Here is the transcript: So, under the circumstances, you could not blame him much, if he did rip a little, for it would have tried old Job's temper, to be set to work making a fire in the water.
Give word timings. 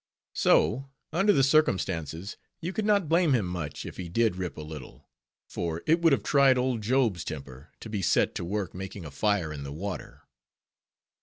So, 0.33 0.89
under 1.13 1.31
the 1.31 1.43
circumstances, 1.43 2.35
you 2.59 2.73
could 2.73 2.85
not 2.87 3.07
blame 3.07 3.33
him 3.33 3.45
much, 3.45 3.85
if 3.85 3.97
he 3.97 4.09
did 4.09 4.35
rip 4.35 4.57
a 4.57 4.63
little, 4.63 5.07
for 5.47 5.83
it 5.85 6.01
would 6.01 6.11
have 6.11 6.23
tried 6.23 6.57
old 6.57 6.81
Job's 6.81 7.23
temper, 7.23 7.69
to 7.81 7.87
be 7.87 8.01
set 8.01 8.33
to 8.33 8.43
work 8.43 8.73
making 8.73 9.05
a 9.05 9.11
fire 9.11 9.53
in 9.53 9.61
the 9.63 9.71
water. 9.71 10.23